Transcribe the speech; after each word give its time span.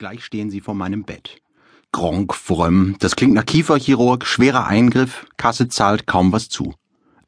Gleich 0.00 0.24
stehen 0.24 0.48
sie 0.48 0.62
vor 0.62 0.72
meinem 0.72 1.04
Bett. 1.04 1.42
Gronk, 1.92 2.34
Frömm, 2.34 2.96
das 3.00 3.16
klingt 3.16 3.34
nach 3.34 3.44
Kieferchirurg, 3.44 4.24
schwerer 4.24 4.66
Eingriff, 4.66 5.26
Kasse 5.36 5.68
zahlt 5.68 6.06
kaum 6.06 6.32
was 6.32 6.48
zu. 6.48 6.72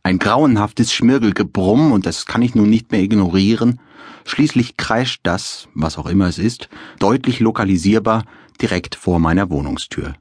Ein 0.03 0.19
grauenhaftes 0.19 0.91
Schmirgelgebrumm, 0.91 1.93
und 1.93 2.07
das 2.07 2.25
kann 2.25 2.41
ich 2.41 2.55
nun 2.55 2.71
nicht 2.71 2.91
mehr 2.91 3.03
ignorieren. 3.03 3.79
Schließlich 4.25 4.79
kreischt 4.79 5.21
das, 5.25 5.69
was 5.75 5.99
auch 5.99 6.07
immer 6.07 6.29
es 6.29 6.39
ist, 6.39 6.71
deutlich 6.99 7.41
lokalisierbar 7.41 8.25
direkt 8.59 8.95
vor 8.95 9.19
meiner 9.19 9.51
Wohnungstür. 9.51 10.15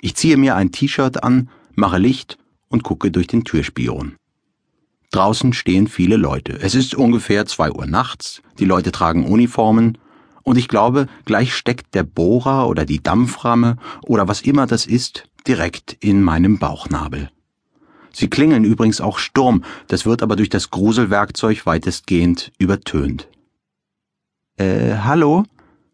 Ich 0.00 0.16
ziehe 0.16 0.36
mir 0.36 0.56
ein 0.56 0.72
T-Shirt 0.72 1.22
an, 1.22 1.48
mache 1.76 1.98
Licht 1.98 2.38
und 2.66 2.82
gucke 2.82 3.12
durch 3.12 3.28
den 3.28 3.44
Türspion. 3.44 4.16
Draußen 5.12 5.52
stehen 5.52 5.86
viele 5.86 6.16
Leute. 6.16 6.58
Es 6.60 6.74
ist 6.74 6.96
ungefähr 6.96 7.46
zwei 7.46 7.70
Uhr 7.70 7.86
nachts, 7.86 8.42
die 8.58 8.64
Leute 8.64 8.90
tragen 8.90 9.24
Uniformen, 9.24 9.96
und 10.48 10.56
ich 10.56 10.68
glaube, 10.68 11.06
gleich 11.26 11.54
steckt 11.54 11.94
der 11.94 12.04
Bohrer 12.04 12.68
oder 12.68 12.86
die 12.86 13.02
Dampframme 13.02 13.76
oder 14.02 14.28
was 14.28 14.40
immer 14.40 14.66
das 14.66 14.86
ist, 14.86 15.28
direkt 15.46 15.96
in 16.00 16.22
meinem 16.22 16.58
Bauchnabel. 16.58 17.30
Sie 18.12 18.28
klingeln 18.28 18.64
übrigens 18.64 19.02
auch 19.02 19.18
Sturm, 19.18 19.62
das 19.88 20.06
wird 20.06 20.22
aber 20.22 20.36
durch 20.36 20.48
das 20.48 20.70
Gruselwerkzeug 20.70 21.66
weitestgehend 21.66 22.50
übertönt. 22.58 23.28
Äh, 24.56 24.96
hallo? 25.04 25.44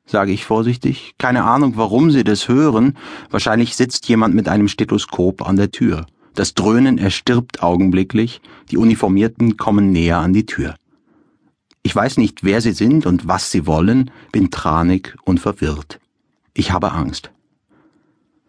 sage 0.07 0.33
ich 0.33 0.45
vorsichtig. 0.45 1.15
Keine 1.19 1.45
Ahnung, 1.45 1.73
warum 1.77 2.11
Sie 2.11 2.25
das 2.25 2.47
hören. 2.47 2.97
Wahrscheinlich 3.31 3.75
sitzt 3.75 4.07
jemand 4.09 4.35
mit 4.35 4.49
einem 4.49 4.69
Stethoskop 4.69 5.49
an 5.49 5.57
der 5.57 5.71
Tür. 5.71 6.07
Das 6.35 6.55
Dröhnen 6.55 6.99
erstirbt 6.99 7.63
augenblicklich, 7.63 8.41
die 8.71 8.77
Uniformierten 8.77 9.57
kommen 9.57 9.93
näher 9.93 10.19
an 10.19 10.33
die 10.33 10.47
Tür. 10.47 10.75
Ich 11.87 11.95
weiß 11.95 12.17
nicht, 12.17 12.43
wer 12.43 12.63
sie 12.63 12.73
sind 12.73 13.05
und 13.05 13.29
was 13.29 13.51
sie 13.51 13.67
wollen, 13.67 14.11
bin 14.33 14.51
tranig 14.51 15.15
und 15.25 15.39
verwirrt. 15.39 16.01
Ich 16.55 16.73
habe 16.73 16.93
Angst. 16.93 17.31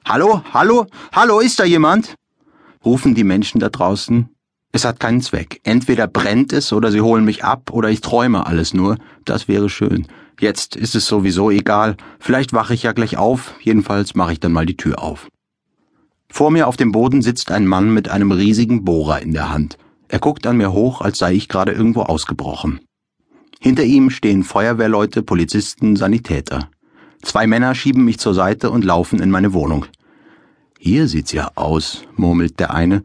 Hallo, 0.08 0.42
hallo, 0.54 0.88
hallo, 1.12 1.42
ist 1.42 1.60
da 1.60 1.66
jemand? 1.66 2.16
rufen 2.86 3.14
die 3.14 3.26
Menschen 3.26 3.60
da 3.60 3.68
draußen. 3.68 4.30
Es 4.72 4.86
hat 4.86 5.02
keinen 5.02 5.22
Zweck. 5.22 5.60
Entweder 5.64 6.08
brennt 6.08 6.54
es 6.54 6.72
oder 6.72 6.92
sie 6.92 7.02
holen 7.02 7.26
mich 7.26 7.44
ab 7.44 7.72
oder 7.72 7.90
ich 7.90 8.00
träume 8.00 8.46
alles 8.46 8.74
nur. 8.74 8.98
Das 9.26 9.50
wäre 9.50 9.70
schön. 9.70 10.08
Jetzt 10.40 10.78
ist 10.78 10.96
es 10.96 11.06
sowieso 11.06 11.52
egal. 11.52 11.98
Vielleicht 12.20 12.54
wache 12.54 12.74
ich 12.74 12.84
ja 12.84 12.94
gleich 12.94 13.18
auf. 13.18 13.56
Jedenfalls 13.60 14.16
mache 14.16 14.34
ich 14.34 14.40
dann 14.40 14.54
mal 14.54 14.66
die 14.66 14.78
Tür 14.78 15.04
auf. 15.04 15.28
Vor 16.30 16.52
mir 16.52 16.68
auf 16.68 16.78
dem 16.78 16.94
Boden 16.94 17.22
sitzt 17.22 17.52
ein 17.52 17.68
Mann 17.68 17.94
mit 17.94 18.08
einem 18.08 18.32
riesigen 18.32 18.86
Bohrer 18.86 19.22
in 19.22 19.34
der 19.34 19.50
Hand. 19.50 19.78
Er 20.08 20.20
guckt 20.20 20.48
an 20.48 20.58
mir 20.58 20.72
hoch, 20.72 21.02
als 21.02 21.18
sei 21.18 21.34
ich 21.34 21.50
gerade 21.50 21.74
irgendwo 21.74 22.04
ausgebrochen. 22.04 22.80
Hinter 23.66 23.84
ihm 23.84 24.12
stehen 24.12 24.44
Feuerwehrleute, 24.44 25.24
Polizisten, 25.24 25.96
Sanitäter. 25.96 26.70
Zwei 27.24 27.48
Männer 27.48 27.74
schieben 27.74 28.06
mich 28.06 28.20
zur 28.20 28.36
Seite 28.36 28.70
und 28.70 28.86
laufen 28.86 29.20
in 29.20 29.32
meine 29.32 29.54
Wohnung. 29.54 29.88
Hier 30.78 31.08
sieht's 31.08 31.32
ja 31.32 31.50
aus, 31.56 32.04
murmelt 32.16 32.60
der 32.60 32.76
eine. 32.76 33.02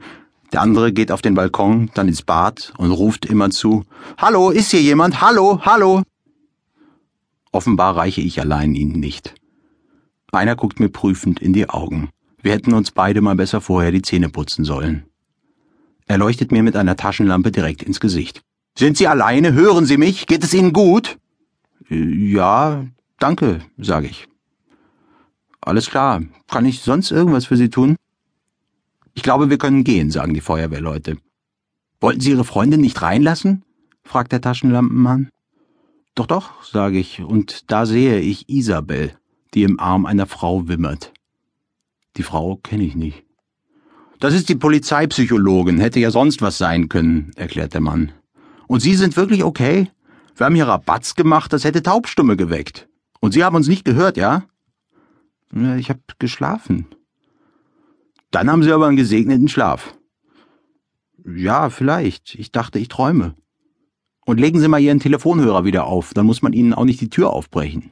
Der 0.53 0.61
andere 0.61 0.93
geht 0.93 1.13
auf 1.13 1.23
den 1.23 1.33
Balkon, 1.33 1.91
dann 1.95 2.09
ins 2.09 2.21
Bad 2.21 2.75
und 2.77 2.91
ruft 2.91 3.25
immer 3.25 3.49
zu. 3.49 3.87
Hallo, 4.19 4.51
ist 4.51 4.71
hier 4.71 4.83
jemand? 4.83 5.23
Hallo, 5.23 5.63
hallo. 5.63 6.03
Offenbar 7.53 7.97
reiche 7.97 8.21
ich 8.21 8.39
allein 8.39 8.75
ihnen 8.75 9.01
nicht. 9.01 9.35
Einer 10.31 10.57
guckt 10.57 10.79
mir 10.79 10.91
prüfend 10.91 11.41
in 11.41 11.55
die 11.55 11.71
Augen. 11.71 12.11
Wir 12.43 12.53
hätten 12.53 12.75
uns 12.75 12.91
beide 12.91 13.23
mal 13.23 13.35
besser 13.35 13.63
vorher 13.63 13.93
die 13.93 14.03
Zähne 14.03 14.29
putzen 14.29 14.67
sollen. 14.67 15.05
Er 16.07 16.19
leuchtet 16.19 16.53
mir 16.53 16.63
mit 16.63 16.77
einer 16.77 16.97
Taschenlampe 16.97 17.51
direkt 17.51 17.83
ins 17.83 17.99
Gesicht. 17.99 18.43
Sind 18.77 18.97
Sie 18.97 19.07
alleine? 19.09 19.53
Hören 19.53 19.87
Sie 19.87 19.97
mich? 19.97 20.27
Geht 20.27 20.45
es 20.45 20.55
Ihnen 20.55 20.73
gut? 20.73 21.19
Ja, 21.89 22.87
danke, 23.19 23.61
sage 23.79 24.07
ich. 24.07 24.29
Alles 25.61 25.91
klar. 25.91 26.23
Kann 26.49 26.65
ich 26.65 26.81
sonst 26.81 27.11
irgendwas 27.11 27.47
für 27.47 27.57
Sie 27.57 27.69
tun? 27.69 27.97
Ich 29.15 29.23
glaube, 29.23 29.51
wir 29.51 29.59
können 29.59 29.85
gehen, 29.85 30.11
sagen 30.11 30.35
die 30.35 30.41
Feuerwehrleute. 30.41 31.19
Wollten 32.01 32.21
Sie 32.21 32.31
Ihre 32.31 32.45
Freundin 32.45 32.81
nicht 32.81 33.03
reinlassen? 33.03 33.65
fragt 34.03 34.33
der 34.33 34.41
Taschenlampenmann. 34.41 35.29
Doch, 36.15 36.27
doch, 36.27 36.65
sage 36.65 36.99
ich, 36.99 37.21
und 37.21 37.71
da 37.71 37.87
sehe 37.87 38.21
ich 38.21 38.49
Isabel, 38.49 39.13
die 39.55 39.63
im 39.63 39.79
Arm 39.79 40.07
einer 40.07 40.27
Frau 40.27 40.69
wimmert. 40.69 41.13
Die 42.17 42.23
Frau 42.23 42.57
kenne 42.57 42.85
ich 42.85 42.95
nicht. 42.95 43.25
Das 44.19 44.35
ist 44.35 44.49
die 44.49 44.55
Polizeipsychologin, 44.57 45.79
hätte 45.81 46.01
ja 46.01 46.11
sonst 46.11 46.43
was 46.43 46.59
sein 46.59 46.89
können, 46.89 47.33
erklärt 47.37 47.75
der 47.75 47.81
Mann. 47.81 48.13
Und 48.71 48.79
Sie 48.79 48.95
sind 48.95 49.17
wirklich 49.17 49.43
okay? 49.43 49.91
Wir 50.37 50.47
haben 50.47 50.55
hier 50.55 50.69
Rabatz 50.69 51.17
gemacht, 51.17 51.53
das 51.53 51.65
hätte 51.65 51.83
Taubstumme 51.83 52.37
geweckt. 52.37 52.89
Und 53.19 53.33
Sie 53.33 53.43
haben 53.43 53.57
uns 53.57 53.67
nicht 53.67 53.85
gehört, 53.85 54.17
ja? 54.17 54.45
Ich 55.77 55.91
habe 55.91 55.99
geschlafen. 56.21 56.87
Dann 58.31 58.49
haben 58.49 58.63
Sie 58.63 58.71
aber 58.71 58.87
einen 58.87 58.97
gesegneten 58.97 59.49
Schlaf. 59.49 59.99
Ja, 61.27 61.69
vielleicht. 61.69 62.37
Ich 62.37 62.53
dachte, 62.53 62.79
ich 62.79 62.87
träume. 62.87 63.35
Und 64.25 64.39
legen 64.39 64.61
Sie 64.61 64.69
mal 64.69 64.79
Ihren 64.79 65.01
Telefonhörer 65.01 65.65
wieder 65.65 65.87
auf, 65.87 66.15
dann 66.15 66.27
muss 66.27 66.41
man 66.41 66.53
Ihnen 66.53 66.73
auch 66.73 66.85
nicht 66.85 67.01
die 67.01 67.11
Tür 67.11 67.31
aufbrechen. 67.31 67.91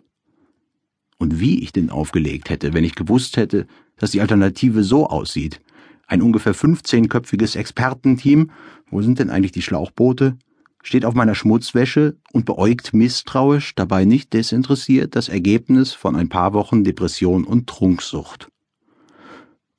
Und 1.18 1.40
wie 1.40 1.60
ich 1.60 1.72
den 1.72 1.90
aufgelegt 1.90 2.50
hätte, 2.50 2.72
wenn 2.72 2.84
ich 2.84 2.94
gewusst 2.94 3.36
hätte, 3.36 3.66
dass 3.96 4.12
die 4.12 4.20
Alternative 4.20 4.84
so 4.84 5.08
aussieht. 5.08 5.60
Ein 6.06 6.22
ungefähr 6.22 6.54
15-köpfiges 6.54 7.58
Expertenteam, 7.58 8.52
wo 8.92 9.02
sind 9.02 9.18
denn 9.18 9.28
eigentlich 9.28 9.50
die 9.50 9.62
Schlauchboote, 9.62 10.38
steht 10.82 11.04
auf 11.04 11.14
meiner 11.14 11.34
Schmutzwäsche 11.34 12.16
und 12.32 12.44
beäugt 12.44 12.94
misstrauisch, 12.94 13.74
dabei 13.74 14.04
nicht 14.04 14.32
desinteressiert, 14.32 15.16
das 15.16 15.28
Ergebnis 15.28 15.92
von 15.92 16.16
ein 16.16 16.28
paar 16.28 16.52
Wochen 16.52 16.84
Depression 16.84 17.44
und 17.44 17.66
Trunksucht. 17.66 18.48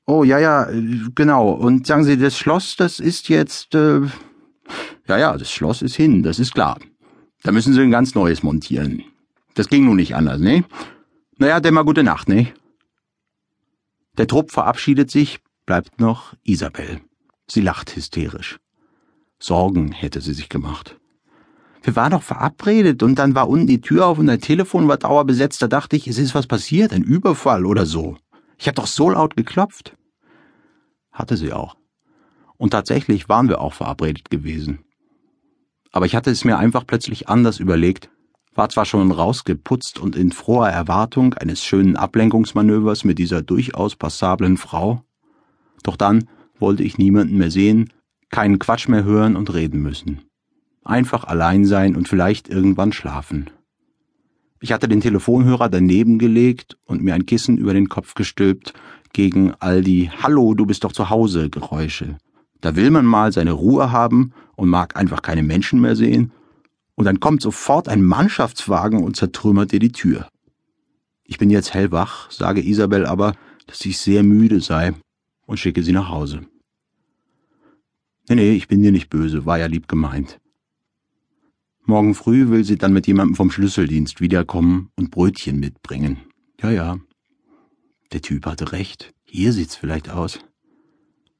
Oh, 0.06 0.24
ja, 0.24 0.40
ja, 0.40 0.68
genau. 1.14 1.52
Und 1.52 1.86
sagen 1.86 2.04
Sie, 2.04 2.18
das 2.18 2.38
Schloss, 2.38 2.76
das 2.76 3.00
ist 3.00 3.30
jetzt, 3.30 3.76
äh, 3.76 4.02
ja, 5.08 5.18
ja, 5.18 5.38
das 5.38 5.52
Schloss 5.52 5.82
ist 5.82 5.96
hin, 5.96 6.24
das 6.24 6.40
ist 6.40 6.54
klar. 6.54 6.80
Da 7.44 7.52
müssen 7.52 7.74
Sie 7.74 7.82
ein 7.82 7.92
ganz 7.92 8.16
neues 8.16 8.44
montieren. 8.44 9.04
Das 9.54 9.68
ging 9.70 9.86
nun 9.86 9.98
nicht 9.98 10.16
anders, 10.16 10.40
ne? 10.40 10.64
Naja, 11.38 11.60
denn 11.60 11.74
mal 11.74 11.86
gute 11.86 12.04
Nacht, 12.04 12.28
ne? 12.28 12.52
Der 14.18 14.28
Trupp 14.28 14.52
verabschiedet 14.52 15.12
sich, 15.12 15.40
bleibt 15.66 16.00
noch 16.00 16.34
Isabel. 16.44 17.02
Sie 17.48 17.62
lacht 17.62 17.96
hysterisch. 17.96 18.60
Sorgen 19.42 19.92
hätte 19.92 20.22
sie 20.22 20.34
sich 20.34 20.50
gemacht. 20.50 21.00
Wir 21.82 21.96
waren 21.96 22.12
doch 22.12 22.24
verabredet 22.24 23.04
und 23.04 23.16
dann 23.16 23.36
war 23.36 23.48
unten 23.48 23.68
die 23.68 23.82
Tür 23.82 24.08
auf 24.08 24.20
und 24.20 24.28
dein 24.28 24.42
Telefon 24.42 24.88
war 24.88 24.98
dauerbesetzt. 24.98 25.62
Da 25.62 25.68
dachte 25.68 25.96
ich, 25.96 26.08
es 26.08 26.18
ist 26.18 26.36
was 26.36 26.46
passiert, 26.46 26.92
ein 26.92 27.04
Überfall 27.04 27.66
oder 27.66 27.86
so. 27.86 28.18
Ich 28.58 28.68
hab 28.68 28.76
doch 28.76 28.88
so 28.88 29.10
laut 29.10 29.38
geklopft. 29.38 29.96
Hatte 31.12 31.38
sie 31.38 31.54
auch. 31.54 31.78
Und 32.58 32.72
tatsächlich 32.72 33.30
waren 33.30 33.48
wir 33.48 33.62
auch 33.62 33.74
verabredet 33.74 34.30
gewesen. 34.30 34.80
Aber 35.92 36.06
ich 36.06 36.16
hatte 36.16 36.30
es 36.30 36.44
mir 36.44 36.58
einfach 36.58 36.86
plötzlich 36.86 37.30
anders 37.30 37.60
überlegt, 37.60 38.10
war 38.54 38.68
zwar 38.68 38.86
schon 38.86 39.12
rausgeputzt 39.12 40.00
und 40.00 40.18
in 40.18 40.34
froher 40.34 40.70
Erwartung 40.70 41.34
eines 41.36 41.64
schönen 41.64 41.96
Ablenkungsmanövers 41.96 43.06
mit 43.06 43.18
dieser 43.18 43.42
durchaus 43.42 43.96
passablen 43.96 44.58
Frau, 44.58 45.04
doch 45.84 45.96
dann 45.96 46.28
wollte 46.60 46.84
ich 46.84 46.98
niemanden 46.98 47.38
mehr 47.38 47.52
sehen, 47.52 47.94
keinen 48.30 48.60
Quatsch 48.60 48.88
mehr 48.88 49.04
hören 49.04 49.36
und 49.36 49.54
reden 49.54 49.82
müssen. 49.82 50.22
Einfach 50.84 51.24
allein 51.24 51.66
sein 51.66 51.96
und 51.96 52.08
vielleicht 52.08 52.50
irgendwann 52.50 52.94
schlafen. 52.94 53.50
Ich 54.62 54.72
hatte 54.72 54.88
den 54.88 55.02
Telefonhörer 55.02 55.70
daneben 55.70 56.20
gelegt 56.20 56.78
und 56.86 57.02
mir 57.02 57.14
ein 57.14 57.26
Kissen 57.26 57.58
über 57.58 57.74
den 57.74 57.90
Kopf 57.90 58.14
gestülpt 58.14 58.74
gegen 59.14 59.54
all 59.60 59.82
die 59.82 60.12
Hallo, 60.12 60.54
du 60.54 60.66
bist 60.66 60.84
doch 60.84 60.92
zu 60.92 61.10
Hause 61.10 61.50
Geräusche. 61.50 62.18
Da 62.62 62.76
will 62.76 62.92
man 62.92 63.06
mal 63.06 63.32
seine 63.32 63.54
Ruhe 63.54 63.92
haben 63.92 64.34
und 64.56 64.70
mag 64.70 64.98
einfach 64.98 65.22
keine 65.22 65.44
Menschen 65.44 65.80
mehr 65.80 65.96
sehen 65.96 66.32
und 66.96 67.06
dann 67.06 67.22
kommt 67.22 67.42
sofort 67.42 67.88
ein 67.88 68.04
Mannschaftswagen 68.04 69.04
und 69.04 69.16
zertrümmert 69.16 69.72
dir 69.72 69.80
die 69.80 69.94
Tür. 69.94 70.28
Ich 71.24 71.38
bin 71.38 71.50
jetzt 71.50 71.74
hellwach, 71.74 72.30
sage 72.30 72.62
Isabel 72.62 73.06
aber, 73.06 73.36
dass 73.68 73.86
ich 73.86 73.98
sehr 73.98 74.24
müde 74.24 74.60
sei 74.60 74.94
und 75.46 75.58
schicke 75.58 75.84
sie 75.84 75.94
nach 75.94 76.10
Hause. 76.10 76.42
Nee, 78.30 78.36
nee, 78.36 78.52
ich 78.52 78.68
bin 78.68 78.84
dir 78.84 78.92
nicht 78.92 79.10
böse, 79.10 79.48
war 79.48 79.58
ja 79.58 79.66
lieb 79.66 79.88
gemeint. 79.88 80.40
Morgen 81.86 82.14
früh 82.14 82.50
will 82.50 82.64
sie 82.64 82.78
dann 82.78 82.94
mit 82.94 83.08
jemandem 83.08 83.36
vom 83.36 83.50
Schlüsseldienst 83.50 84.22
wiederkommen 84.22 84.92
und 84.96 85.10
Brötchen 85.10 85.60
mitbringen. 85.60 86.20
Ja, 86.62 86.70
ja. 86.70 87.00
Der 88.12 88.22
Typ 88.22 88.46
hatte 88.46 88.72
recht. 88.72 89.16
Hier 89.26 89.52
sieht's 89.52 89.76
vielleicht 89.76 90.12
aus. 90.12 90.40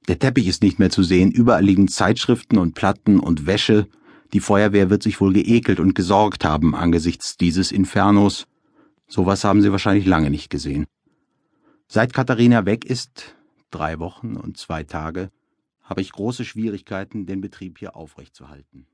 Der 0.08 0.18
Teppich 0.18 0.48
ist 0.48 0.64
nicht 0.64 0.80
mehr 0.80 0.90
zu 0.90 1.04
sehen, 1.04 1.32
überall 1.32 1.64
liegen 1.64 1.88
Zeitschriften 1.88 2.58
und 2.58 2.74
Platten 2.74 3.20
und 3.20 3.46
Wäsche, 3.46 3.88
die 4.34 4.40
Feuerwehr 4.40 4.90
wird 4.90 5.04
sich 5.04 5.22
wohl 5.22 5.34
geekelt 5.34 5.80
und 5.80 5.94
gesorgt 5.94 6.44
haben 6.44 6.74
angesichts 6.74 7.38
dieses 7.38 7.72
Infernos. 7.72 8.48
Sowas 9.08 9.44
haben 9.44 9.62
sie 9.62 9.72
wahrscheinlich 9.72 10.08
lange 10.08 10.32
nicht 10.32 10.50
gesehen. 10.50 10.86
Seit 11.88 12.14
Katharina 12.14 12.66
weg 12.66 12.86
ist, 12.86 13.36
drei 13.70 14.00
Wochen 14.00 14.36
und 14.36 14.58
zwei 14.58 14.84
Tage, 14.84 15.30
habe 15.90 16.02
ich 16.02 16.12
große 16.12 16.46
Schwierigkeiten, 16.46 17.26
den 17.26 17.42
Betrieb 17.42 17.80
hier 17.80 17.96
aufrechtzuerhalten. 17.96 18.86